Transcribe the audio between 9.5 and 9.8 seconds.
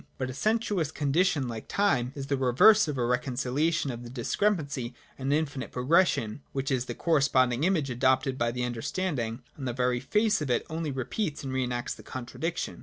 on the